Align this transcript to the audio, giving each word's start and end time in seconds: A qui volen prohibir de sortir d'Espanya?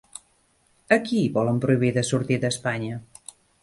A 0.95 0.99
qui 1.03 1.21
volen 1.37 1.63
prohibir 1.69 1.95
de 2.01 2.07
sortir 2.11 2.43
d'Espanya? 2.47 3.03